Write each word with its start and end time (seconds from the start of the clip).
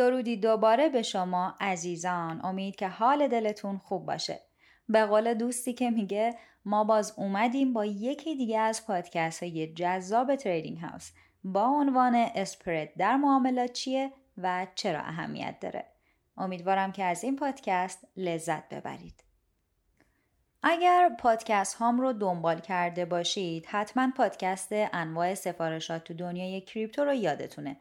درودی 0.00 0.36
دوباره 0.36 0.88
به 0.88 1.02
شما 1.02 1.54
عزیزان. 1.60 2.40
امید 2.44 2.76
که 2.76 2.88
حال 2.88 3.28
دلتون 3.28 3.78
خوب 3.78 4.06
باشه. 4.06 4.40
به 4.88 5.06
قول 5.06 5.34
دوستی 5.34 5.72
که 5.72 5.90
میگه 5.90 6.34
ما 6.64 6.84
باز 6.84 7.14
اومدیم 7.16 7.72
با 7.72 7.84
یکی 7.84 8.36
دیگه 8.36 8.58
از 8.58 8.86
پادکست 8.86 9.42
های 9.42 9.72
جذاب 9.74 10.36
تریدینگ 10.36 10.78
هاوس. 10.78 11.10
با 11.44 11.64
عنوان 11.64 12.14
اسپرد 12.14 12.92
در 12.98 13.16
معاملات 13.16 13.72
چیه 13.72 14.12
و 14.38 14.66
چرا 14.74 15.00
اهمیت 15.00 15.60
داره. 15.60 15.84
امیدوارم 16.36 16.92
که 16.92 17.04
از 17.04 17.24
این 17.24 17.36
پادکست 17.36 18.08
لذت 18.16 18.68
ببرید. 18.68 19.24
اگر 20.62 21.10
پادکست 21.18 21.74
هام 21.74 22.00
رو 22.00 22.12
دنبال 22.12 22.60
کرده 22.60 23.04
باشید 23.04 23.66
حتما 23.66 24.12
پادکست 24.16 24.68
انواع 24.72 25.34
سفارشات 25.34 26.04
تو 26.04 26.14
دنیای 26.14 26.60
کریپتو 26.60 27.04
رو 27.04 27.14
یادتونه. 27.14 27.76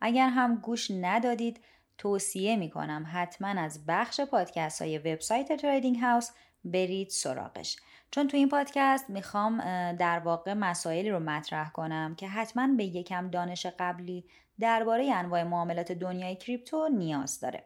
اگر 0.00 0.28
هم 0.28 0.56
گوش 0.56 0.90
ندادید 0.90 1.60
توصیه 1.98 2.56
می 2.56 2.70
کنم 2.70 3.06
حتما 3.12 3.48
از 3.48 3.86
بخش 3.86 4.20
پادکست 4.20 4.82
های 4.82 4.98
وبسایت 4.98 5.52
تریدینگ 5.52 5.96
هاوس 5.98 6.30
برید 6.64 7.08
سراغش. 7.08 7.76
چون 8.10 8.28
تو 8.28 8.36
این 8.36 8.48
پادکست 8.48 9.10
می‌خوام 9.10 9.58
در 9.92 10.18
واقع 10.18 10.52
مسائلی 10.52 11.10
رو 11.10 11.20
مطرح 11.20 11.70
کنم 11.70 12.14
که 12.14 12.28
حتما 12.28 12.66
به 12.76 12.84
یکم 12.84 13.30
دانش 13.30 13.66
قبلی 13.66 14.24
درباره 14.60 15.12
انواع 15.12 15.42
معاملات 15.42 15.92
دنیای 15.92 16.36
کریپتو 16.36 16.88
نیاز 16.88 17.40
داره. 17.40 17.64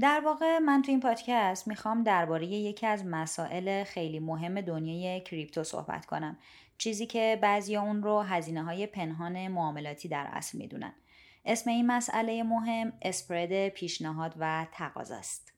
در 0.00 0.22
واقع 0.24 0.58
من 0.58 0.82
تو 0.82 0.90
این 0.90 1.00
پادکست 1.00 1.68
می‌خوام 1.68 2.02
درباره 2.02 2.46
یکی 2.46 2.86
از 2.86 3.06
مسائل 3.06 3.84
خیلی 3.84 4.18
مهم 4.18 4.60
دنیای 4.60 5.20
کریپتو 5.20 5.64
صحبت 5.64 6.06
کنم. 6.06 6.38
چیزی 6.78 7.06
که 7.06 7.38
بعضی 7.42 7.76
اون 7.76 8.02
رو 8.02 8.20
هزینه 8.20 8.62
های 8.62 8.86
پنهان 8.86 9.48
معاملاتی 9.48 10.08
در 10.08 10.28
اصل 10.32 10.58
می‌دونن. 10.58 10.92
اسم 11.44 11.70
این 11.70 11.86
مسئله 11.86 12.42
مهم 12.42 12.92
اسپرد 13.02 13.68
پیشنهاد 13.68 14.34
و 14.38 14.66
تقاضاست. 14.72 15.52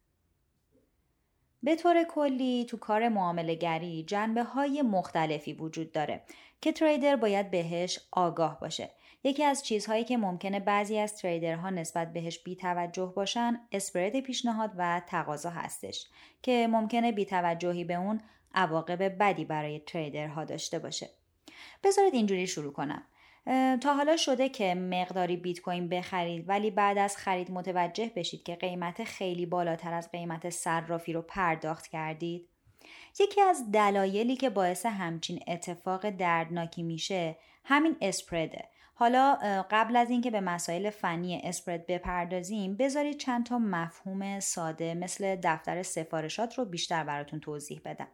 به 1.62 1.76
طور 1.76 2.04
کلی 2.04 2.64
تو 2.64 2.76
کار 2.76 3.08
معامله 3.08 3.54
گری 3.54 4.04
جنبه 4.04 4.42
های 4.42 4.82
مختلفی 4.82 5.52
وجود 5.52 5.92
داره 5.92 6.22
که 6.60 6.72
تریدر 6.72 7.16
باید 7.16 7.50
بهش 7.50 8.00
آگاه 8.12 8.60
باشه. 8.60 8.90
یکی 9.24 9.44
از 9.44 9.64
چیزهایی 9.64 10.04
که 10.04 10.16
ممکنه 10.16 10.60
بعضی 10.60 10.98
از 10.98 11.16
تریدرها 11.16 11.70
نسبت 11.70 12.12
بهش 12.12 12.38
بیتوجه 12.38 13.12
باشن 13.16 13.60
اسپرد 13.72 14.20
پیشنهاد 14.20 14.70
و 14.76 15.02
تقاضا 15.06 15.50
هستش 15.50 16.06
که 16.42 16.68
ممکنه 16.70 17.12
بیتوجهی 17.12 17.84
به 17.84 17.94
اون 17.94 18.20
عواقب 18.54 19.18
بدی 19.18 19.44
برای 19.44 19.78
تریدرها 19.78 20.44
داشته 20.44 20.78
باشه. 20.78 21.10
بذارید 21.84 22.14
اینجوری 22.14 22.46
شروع 22.46 22.72
کنم. 22.72 23.02
تا 23.80 23.94
حالا 23.94 24.16
شده 24.16 24.48
که 24.48 24.74
مقداری 24.74 25.36
بیت 25.36 25.60
کوین 25.60 25.88
بخرید 25.88 26.48
ولی 26.48 26.70
بعد 26.70 26.98
از 26.98 27.16
خرید 27.16 27.50
متوجه 27.50 28.10
بشید 28.16 28.42
که 28.42 28.54
قیمت 28.54 29.04
خیلی 29.04 29.46
بالاتر 29.46 29.94
از 29.94 30.10
قیمت 30.10 30.50
صرافی 30.50 31.12
رو 31.12 31.22
پرداخت 31.22 31.86
کردید؟ 31.86 32.48
یکی 33.20 33.40
از 33.40 33.70
دلایلی 33.72 34.36
که 34.36 34.50
باعث 34.50 34.86
همچین 34.86 35.40
اتفاق 35.46 36.10
دردناکی 36.10 36.82
میشه 36.82 37.36
همین 37.64 37.96
اسپرده. 38.00 38.64
حالا 38.94 39.34
قبل 39.70 39.96
از 39.96 40.10
اینکه 40.10 40.30
به 40.30 40.40
مسائل 40.40 40.90
فنی 40.90 41.40
اسپرد 41.44 41.86
بپردازیم 41.86 42.76
بذارید 42.76 43.18
چند 43.18 43.46
تا 43.46 43.58
مفهوم 43.58 44.40
ساده 44.40 44.94
مثل 44.94 45.36
دفتر 45.42 45.82
سفارشات 45.82 46.58
رو 46.58 46.64
بیشتر 46.64 47.04
براتون 47.04 47.40
توضیح 47.40 47.80
بدم. 47.84 48.08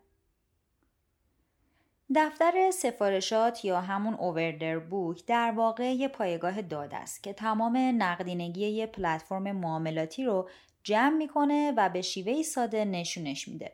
دفتر 2.17 2.71
سفارشات 2.71 3.65
یا 3.65 3.81
همون 3.81 4.15
اووردر 4.15 4.79
بوک 4.79 5.27
در 5.27 5.51
واقع 5.51 5.95
یه 5.95 6.09
پایگاه 6.09 6.63
داده 6.63 6.97
است 6.97 7.23
که 7.23 7.33
تمام 7.33 7.77
نقدینگی 7.77 8.67
یه 8.67 8.87
پلتفرم 8.87 9.53
معاملاتی 9.53 10.25
رو 10.25 10.49
جمع 10.83 11.17
می‌کنه 11.17 11.73
و 11.77 11.89
به 11.89 12.03
شیوه 12.03 12.43
ساده 12.43 12.85
نشونش 12.85 13.49
میده. 13.49 13.73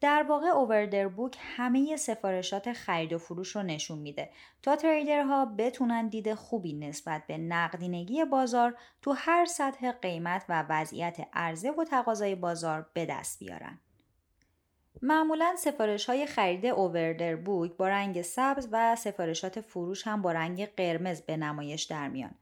در 0.00 0.22
واقع 0.28 0.46
اووردر 0.46 1.08
بوک 1.08 1.36
همه 1.40 1.96
سفارشات 1.96 2.72
خرید 2.72 3.12
و 3.12 3.18
فروش 3.18 3.56
رو 3.56 3.62
نشون 3.62 3.98
میده 3.98 4.30
تا 4.62 4.76
تریدرها 4.76 5.44
بتونن 5.44 6.08
دید 6.08 6.34
خوبی 6.34 6.72
نسبت 6.72 7.26
به 7.26 7.38
نقدینگی 7.38 8.24
بازار 8.24 8.74
تو 9.02 9.14
هر 9.16 9.44
سطح 9.44 9.92
قیمت 9.92 10.44
و 10.48 10.64
وضعیت 10.68 11.28
عرضه 11.32 11.70
و 11.70 11.84
تقاضای 11.84 12.34
بازار 12.34 12.86
به 12.94 13.06
دست 13.06 13.38
بیارن. 13.38 13.78
معمولا 15.02 15.56
سفارش 15.58 16.06
های 16.06 16.26
خرید 16.26 16.66
اووردر 16.66 17.36
بوک 17.36 17.76
با 17.76 17.88
رنگ 17.88 18.22
سبز 18.22 18.68
و 18.72 18.96
سفارشات 18.96 19.60
فروش 19.60 20.06
هم 20.06 20.22
با 20.22 20.32
رنگ 20.32 20.66
قرمز 20.66 21.20
به 21.20 21.36
نمایش 21.36 21.82
در 21.82 22.08
میان. 22.08 22.34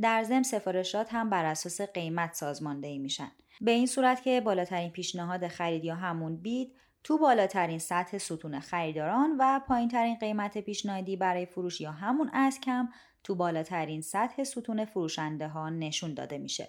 در 0.00 0.22
ضمن 0.22 0.42
سفارشات 0.42 1.14
هم 1.14 1.30
بر 1.30 1.44
اساس 1.44 1.80
قیمت 1.80 2.34
سازماندهی 2.34 2.98
میشن. 2.98 3.32
به 3.60 3.70
این 3.70 3.86
صورت 3.86 4.22
که 4.22 4.40
بالاترین 4.40 4.90
پیشنهاد 4.90 5.48
خرید 5.48 5.84
یا 5.84 5.94
همون 5.94 6.36
بید 6.36 6.76
تو 7.04 7.18
بالاترین 7.18 7.78
سطح 7.78 8.18
ستون 8.18 8.60
خریداران 8.60 9.36
و 9.38 9.60
پایینترین 9.68 10.14
قیمت 10.18 10.58
پیشنهادی 10.58 11.16
برای 11.16 11.46
فروش 11.46 11.80
یا 11.80 11.92
همون 11.92 12.30
اسکم 12.32 12.88
تو 13.24 13.34
بالاترین 13.34 14.00
سطح 14.00 14.44
ستون 14.44 14.84
فروشنده 14.84 15.48
ها 15.48 15.70
نشون 15.70 16.14
داده 16.14 16.38
میشه. 16.38 16.68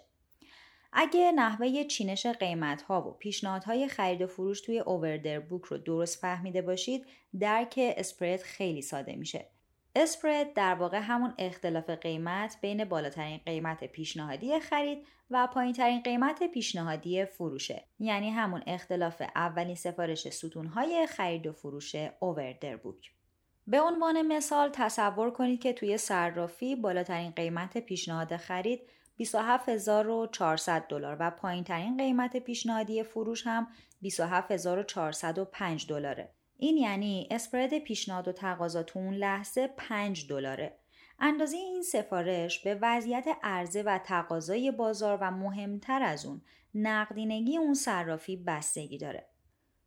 اگه 0.93 1.31
نحوه 1.31 1.83
چینش 1.83 2.25
قیمت 2.25 2.81
ها 2.81 3.09
و 3.09 3.11
پیشنهادهای 3.11 3.87
خرید 3.87 4.21
و 4.21 4.27
فروش 4.27 4.61
توی 4.61 4.79
اووردر 4.79 5.39
بوک 5.39 5.63
رو 5.63 5.77
درست 5.77 6.19
فهمیده 6.19 6.61
باشید 6.61 7.05
درک 7.39 7.73
اسپرد 7.77 8.41
خیلی 8.41 8.81
ساده 8.81 9.15
میشه. 9.15 9.45
اسپرد 9.95 10.53
در 10.53 10.75
واقع 10.75 10.99
همون 10.99 11.33
اختلاف 11.37 11.89
قیمت 11.89 12.57
بین 12.61 12.85
بالاترین 12.85 13.39
قیمت 13.45 13.83
پیشنهادی 13.83 14.59
خرید 14.59 15.07
و 15.31 15.47
پایینترین 15.47 16.01
قیمت 16.01 16.43
پیشنهادی 16.43 17.25
فروشه 17.25 17.83
یعنی 17.99 18.29
همون 18.29 18.63
اختلاف 18.67 19.21
اولین 19.35 19.75
سفارش 19.75 20.29
ستونهای 20.29 21.07
خرید 21.07 21.47
و 21.47 21.53
فروش 21.53 21.95
اووردر 22.19 22.77
بوک 22.77 23.11
به 23.67 23.81
عنوان 23.81 24.21
مثال 24.21 24.69
تصور 24.73 25.31
کنید 25.31 25.61
که 25.61 25.73
توی 25.73 25.97
صرافی 25.97 26.75
بالاترین 26.75 27.31
قیمت 27.31 27.77
پیشنهاد 27.77 28.37
خرید 28.37 28.81
27400 29.17 30.85
دلار 30.89 31.17
و 31.19 31.31
پایین 31.31 31.63
ترین 31.63 31.97
قیمت 31.97 32.37
پیشنهادی 32.37 33.03
فروش 33.03 33.47
هم 33.47 33.67
27405 34.01 35.87
دلاره. 35.87 36.29
این 36.57 36.77
یعنی 36.77 37.27
اسپرد 37.31 37.79
پیشنهاد 37.79 38.27
و 38.27 38.31
تقاضا 38.31 38.83
تو 38.83 38.99
اون 38.99 39.13
لحظه 39.13 39.67
5 39.77 40.27
دلاره. 40.29 40.77
اندازه 41.19 41.57
این 41.57 41.81
سفارش 41.81 42.63
به 42.63 42.79
وضعیت 42.81 43.25
عرضه 43.43 43.83
و 43.83 43.97
تقاضای 43.97 44.71
بازار 44.71 45.17
و 45.21 45.31
مهمتر 45.31 46.03
از 46.03 46.25
اون 46.25 46.41
نقدینگی 46.75 47.57
اون 47.57 47.73
صرافی 47.73 48.35
بستگی 48.35 48.97
داره. 48.97 49.27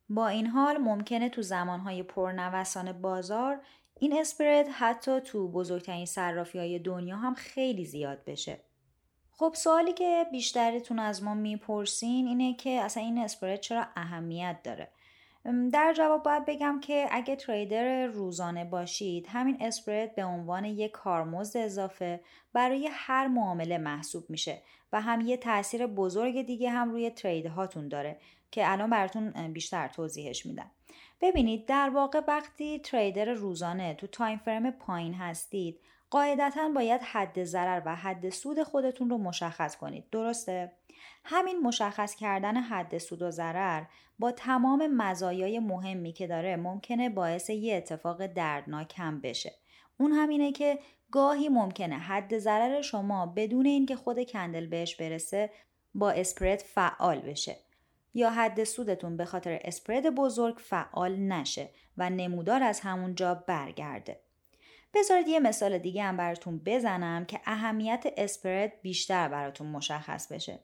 با 0.08 0.28
این 0.28 0.46
حال 0.46 0.78
ممکنه 0.78 1.28
تو 1.28 1.42
زمانهای 1.42 2.02
پرنوسان 2.02 2.92
بازار 2.92 3.60
این 3.98 4.20
اسپرد 4.20 4.68
حتی 4.68 5.20
تو 5.20 5.48
بزرگترین 5.48 6.06
صرافی 6.06 6.58
های 6.58 6.78
دنیا 6.78 7.16
هم 7.16 7.34
خیلی 7.34 7.84
زیاد 7.84 8.24
بشه. 8.24 8.60
خب 9.40 9.52
سوالی 9.54 9.92
که 9.92 10.26
بیشترتون 10.32 10.98
از 10.98 11.22
ما 11.22 11.34
می‌پرسین 11.34 12.26
اینه 12.26 12.54
که 12.54 12.70
اصلا 12.70 13.02
این 13.02 13.18
اسپرد 13.18 13.60
چرا 13.60 13.86
اهمیت 13.96 14.56
داره؟ 14.64 14.88
در 15.72 15.94
جواب 15.96 16.22
باید 16.22 16.44
بگم 16.44 16.80
که 16.80 17.08
اگه 17.10 17.36
تریدر 17.36 18.06
روزانه 18.06 18.64
باشید 18.64 19.26
همین 19.26 19.56
اسپرد 19.60 20.14
به 20.14 20.24
عنوان 20.24 20.64
یک 20.64 20.90
کارمزد 20.90 21.56
اضافه 21.56 22.20
برای 22.52 22.88
هر 22.92 23.26
معامله 23.26 23.78
محسوب 23.78 24.30
میشه 24.30 24.62
و 24.92 25.00
هم 25.00 25.20
یه 25.20 25.36
تاثیر 25.36 25.86
بزرگ 25.86 26.42
دیگه 26.46 26.70
هم 26.70 26.90
روی 26.90 27.10
ترید 27.10 27.46
هاتون 27.46 27.88
داره 27.88 28.16
که 28.50 28.72
الان 28.72 28.90
براتون 28.90 29.52
بیشتر 29.52 29.88
توضیحش 29.88 30.46
میدم. 30.46 30.70
ببینید 31.20 31.66
در 31.66 31.90
واقع 31.90 32.20
وقتی 32.28 32.78
تریدر 32.78 33.32
روزانه 33.32 33.94
تو 33.94 34.06
تایم 34.06 34.38
فرم 34.38 34.70
پایین 34.70 35.14
هستید 35.14 35.80
قاعدتا 36.10 36.68
باید 36.68 37.00
حد 37.00 37.44
ضرر 37.44 37.82
و 37.86 37.96
حد 37.96 38.28
سود 38.28 38.62
خودتون 38.62 39.10
رو 39.10 39.18
مشخص 39.18 39.76
کنید. 39.76 40.10
درسته؟ 40.10 40.72
همین 41.24 41.60
مشخص 41.60 42.14
کردن 42.14 42.56
حد 42.56 42.98
سود 42.98 43.22
و 43.22 43.30
ضرر 43.30 43.82
با 44.18 44.32
تمام 44.32 44.86
مزایای 44.86 45.58
مهمی 45.58 46.12
که 46.12 46.26
داره 46.26 46.56
ممکنه 46.56 47.10
باعث 47.10 47.50
یه 47.50 47.76
اتفاق 47.76 48.26
دردناک 48.26 48.94
هم 48.96 49.20
بشه. 49.20 49.52
اون 49.98 50.12
همینه 50.12 50.52
که 50.52 50.78
گاهی 51.10 51.48
ممکنه 51.48 51.98
حد 51.98 52.38
ضرر 52.38 52.82
شما 52.82 53.26
بدون 53.26 53.66
اینکه 53.66 53.96
خود 53.96 54.22
کندل 54.22 54.66
بهش 54.66 54.96
برسه 54.96 55.50
با 55.94 56.10
اسپرد 56.10 56.58
فعال 56.58 57.20
بشه 57.20 57.56
یا 58.14 58.30
حد 58.30 58.64
سودتون 58.64 59.16
به 59.16 59.24
خاطر 59.24 59.60
اسپرد 59.64 60.10
بزرگ 60.10 60.56
فعال 60.58 61.16
نشه 61.16 61.70
و 61.96 62.10
نمودار 62.10 62.62
از 62.62 62.80
همون 62.80 63.14
جا 63.14 63.34
برگرده. 63.34 64.20
بذارید 64.94 65.28
یه 65.28 65.40
مثال 65.40 65.78
دیگه 65.78 66.02
هم 66.02 66.16
براتون 66.16 66.58
بزنم 66.58 67.24
که 67.24 67.40
اهمیت 67.46 68.04
اسپرد 68.16 68.72
بیشتر 68.82 69.28
براتون 69.28 69.66
مشخص 69.66 70.32
بشه. 70.32 70.60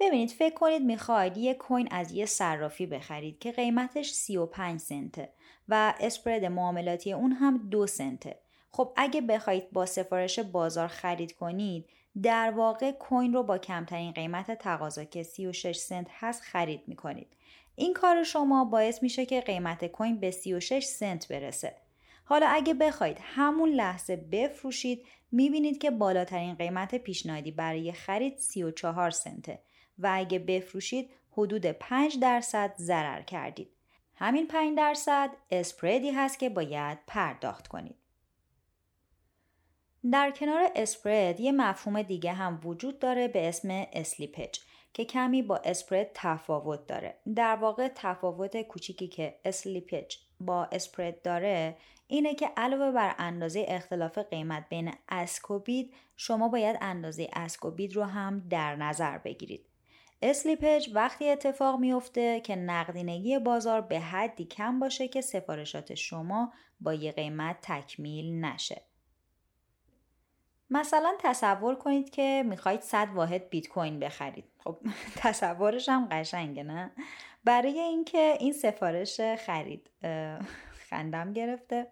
ببینید 0.00 0.30
فکر 0.30 0.54
کنید 0.54 0.82
می‌خواید 0.82 1.36
یه 1.36 1.54
کوین 1.54 1.88
از 1.90 2.12
یه 2.12 2.26
صرافی 2.26 2.86
بخرید 2.86 3.38
که 3.38 3.52
قیمتش 3.52 4.10
35 4.10 4.80
سنته 4.80 5.32
و 5.68 5.94
اسپرد 6.00 6.44
معاملاتی 6.44 7.12
اون 7.12 7.32
هم 7.32 7.68
دو 7.70 7.86
سنته. 7.86 8.40
خب 8.70 8.92
اگه 8.96 9.20
بخواید 9.20 9.70
با 9.70 9.86
سفارش 9.86 10.38
بازار 10.38 10.88
خرید 10.88 11.32
کنید 11.32 11.88
در 12.22 12.50
واقع 12.50 12.90
کوین 12.92 13.32
رو 13.32 13.42
با 13.42 13.58
کمترین 13.58 14.12
قیمت 14.12 14.58
تقاضا 14.58 15.04
که 15.04 15.22
36 15.22 15.76
سنت 15.76 16.06
هست 16.10 16.42
خرید 16.42 16.82
می‌کنید 16.86 17.36
این 17.74 17.94
کار 17.94 18.22
شما 18.22 18.64
باعث 18.64 19.02
میشه 19.02 19.26
که 19.26 19.40
قیمت 19.40 19.86
کوین 19.86 20.20
به 20.20 20.30
36 20.30 20.84
سنت 20.84 21.28
برسه 21.28 21.83
حالا 22.24 22.46
اگه 22.48 22.74
بخواید 22.74 23.18
همون 23.20 23.68
لحظه 23.68 24.16
بفروشید 24.16 25.06
می‌بینید 25.32 25.78
که 25.78 25.90
بالاترین 25.90 26.54
قیمت 26.54 26.94
پیشنهادی 26.94 27.50
برای 27.50 27.92
خرید 27.92 28.38
34 28.38 29.10
سنته 29.10 29.62
و 29.98 30.10
اگه 30.14 30.38
بفروشید 30.38 31.10
حدود 31.30 31.66
5 31.66 32.18
درصد 32.20 32.74
ضرر 32.76 33.22
کردید. 33.22 33.70
همین 34.14 34.46
5 34.46 34.76
درصد 34.76 35.30
اسپریدی 35.50 36.10
هست 36.10 36.38
که 36.38 36.48
باید 36.48 36.98
پرداخت 37.06 37.66
کنید. 37.66 37.96
در 40.12 40.30
کنار 40.30 40.70
اسپرد 40.74 41.40
یه 41.40 41.52
مفهوم 41.52 42.02
دیگه 42.02 42.32
هم 42.32 42.60
وجود 42.64 42.98
داره 42.98 43.28
به 43.28 43.48
اسم 43.48 43.86
اسلیپج 43.92 44.58
که 44.94 45.04
کمی 45.04 45.42
با 45.42 45.56
اسپرد 45.56 46.10
تفاوت 46.14 46.86
داره. 46.86 47.14
در 47.36 47.56
واقع 47.56 47.88
تفاوت 47.94 48.62
کوچیکی 48.62 49.08
که 49.08 49.34
اسلیپج 49.44 50.16
با 50.40 50.64
اسپرد 50.64 51.22
داره 51.22 51.76
اینه 52.06 52.34
که 52.34 52.50
علاوه 52.56 52.92
بر 52.92 53.14
اندازه 53.18 53.64
اختلاف 53.68 54.18
قیمت 54.18 54.68
بین 54.68 54.92
اسکوبید 55.08 55.94
شما 56.16 56.48
باید 56.48 56.76
اندازه 56.80 57.28
اسکوبید 57.32 57.96
رو 57.96 58.02
هم 58.02 58.46
در 58.50 58.76
نظر 58.76 59.18
بگیرید. 59.18 59.66
اسلیپج 60.22 60.88
وقتی 60.94 61.28
اتفاق 61.28 61.80
میفته 61.80 62.40
که 62.40 62.56
نقدینگی 62.56 63.38
بازار 63.38 63.80
به 63.80 64.00
حدی 64.00 64.44
کم 64.44 64.78
باشه 64.78 65.08
که 65.08 65.20
سفارشات 65.20 65.94
شما 65.94 66.52
با 66.80 66.94
یه 66.94 67.12
قیمت 67.12 67.56
تکمیل 67.62 68.44
نشه. 68.44 68.82
مثلا 70.70 71.14
تصور 71.18 71.74
کنید 71.74 72.10
که 72.10 72.44
می‌خواید 72.46 72.80
100 72.80 73.08
واحد 73.14 73.48
بیت 73.48 73.68
کوین 73.68 74.00
بخرید. 74.00 74.44
خب 74.64 74.78
تصورش 75.22 75.88
هم 75.88 76.08
قشنگه 76.10 76.62
نه؟ 76.62 76.90
برای 77.44 77.80
اینکه 77.80 78.36
این 78.40 78.52
سفارش 78.52 79.20
خرید 79.20 79.90
خندم 80.94 81.32
گرفته 81.32 81.86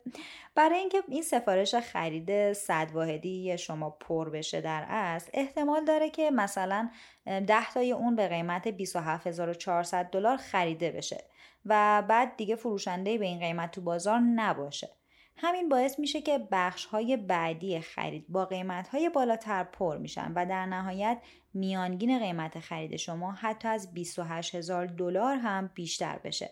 برای 0.54 0.78
اینکه 0.78 1.02
این 1.08 1.22
سفارش 1.22 1.74
خرید 1.74 2.52
صد 2.52 2.90
واحدی 2.92 3.58
شما 3.58 3.90
پر 3.90 4.30
بشه 4.30 4.60
در 4.60 4.84
اصل 4.88 5.30
احتمال 5.34 5.84
داره 5.84 6.10
که 6.10 6.30
مثلا 6.30 6.90
10 7.26 7.70
تای 7.74 7.92
اون 7.92 8.16
به 8.16 8.28
قیمت 8.28 8.68
27400 8.68 10.04
دلار 10.04 10.36
خریده 10.36 10.90
بشه 10.90 11.24
و 11.66 12.02
بعد 12.08 12.36
دیگه 12.36 12.56
فروشنده 12.56 13.18
به 13.18 13.24
این 13.24 13.38
قیمت 13.38 13.70
تو 13.70 13.80
بازار 13.80 14.18
نباشه 14.18 14.90
همین 15.36 15.68
باعث 15.68 15.98
میشه 15.98 16.20
که 16.20 16.48
بخش 16.52 16.84
های 16.84 17.16
بعدی 17.16 17.80
خرید 17.80 18.26
با 18.28 18.44
قیمت 18.44 18.88
های 18.88 19.08
بالاتر 19.08 19.64
پر 19.64 19.96
میشن 19.96 20.32
و 20.36 20.46
در 20.46 20.66
نهایت 20.66 21.22
میانگین 21.54 22.18
قیمت 22.18 22.58
خرید 22.58 22.96
شما 22.96 23.32
حتی 23.32 23.68
از 23.68 23.94
28 23.94 24.54
هزار 24.54 24.86
دلار 24.86 25.36
هم 25.36 25.70
بیشتر 25.74 26.18
بشه. 26.18 26.50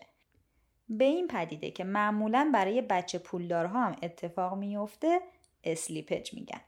به 0.89 1.05
این 1.05 1.27
پدیده 1.27 1.71
که 1.71 1.83
معمولا 1.83 2.51
برای 2.53 2.81
بچه 2.81 3.19
پولدارها 3.19 3.85
هم 3.85 3.95
اتفاق 4.01 4.57
میفته 4.57 5.19
اسلیپج 5.63 6.33
میگن. 6.33 6.61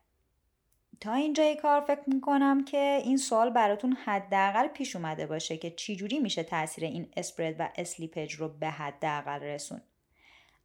تا 1.00 1.14
اینجای 1.14 1.56
کار 1.56 1.82
فکر 1.82 2.04
می‌کنم 2.08 2.66
که 2.66 3.02
این 3.04 3.18
سوال 3.18 3.50
براتون 3.50 3.94
حداقل 3.94 4.68
پیش 4.68 4.96
اومده 4.96 5.28
باشه 5.28 5.58
که 5.58 5.72
چجوری 5.72 6.20
میشه 6.20 6.44
تاثیر 6.44 6.84
این 6.84 7.12
اسپرد 7.18 7.56
و 7.60 7.70
اسلیپج 7.76 8.34
رو 8.34 8.50
به 8.50 8.70
حداقل 8.70 9.40
رسون. 9.40 9.82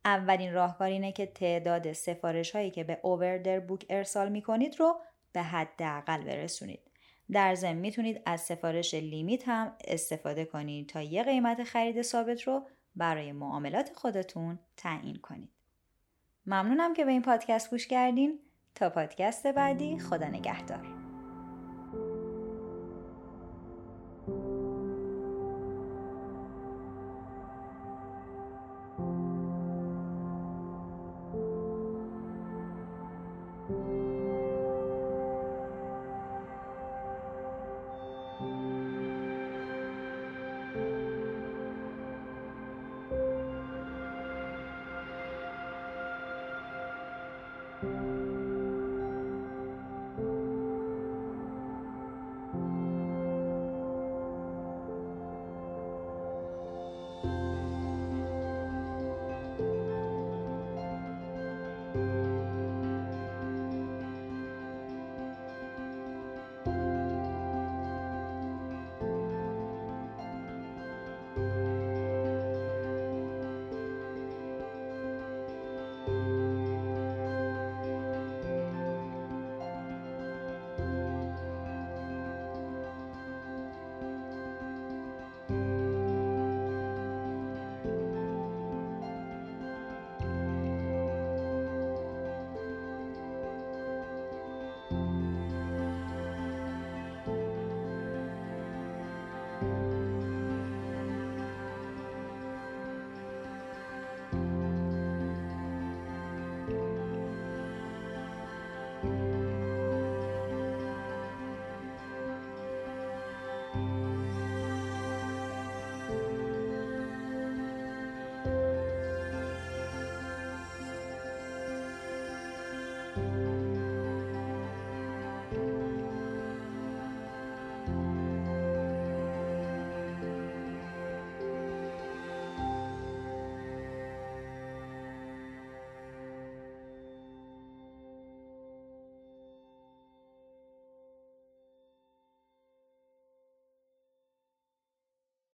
اولین 0.08 0.52
راهکار 0.52 0.88
اینه 0.88 1.12
که 1.12 1.26
تعداد 1.26 1.92
سفارش 1.92 2.50
هایی 2.50 2.70
که 2.70 2.84
به 2.84 2.98
اووردر 3.02 3.60
بوک 3.60 3.86
ارسال 3.90 4.28
می‌کنید 4.28 4.80
رو 4.80 5.00
به 5.32 5.42
حداقل 5.42 6.24
برسونید 6.24 6.80
در 7.32 7.54
ضمن 7.54 7.72
می‌تونید 7.72 8.22
از 8.26 8.40
سفارش 8.40 8.94
لیمیت 8.94 9.48
هم 9.48 9.72
استفاده 9.84 10.44
کنید 10.44 10.88
تا 10.88 11.02
یه 11.02 11.22
قیمت 11.22 11.64
خرید 11.64 12.02
ثابت 12.02 12.42
رو 12.42 12.66
برای 12.96 13.32
معاملات 13.32 13.90
خودتون 13.94 14.58
تعیین 14.76 15.16
کنید. 15.16 15.50
ممنونم 16.46 16.94
که 16.94 17.04
به 17.04 17.10
این 17.10 17.22
پادکست 17.22 17.70
گوش 17.70 17.86
کردین. 17.86 18.38
تا 18.74 18.90
پادکست 18.90 19.46
بعدی 19.46 19.98
خدا 19.98 20.26
نگهدار. 20.28 20.97